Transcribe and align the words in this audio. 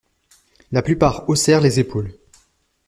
La 0.71 0.81
plupart 0.81 1.29
haussèrent 1.29 1.61
les 1.61 1.79
épaules. 1.79 2.17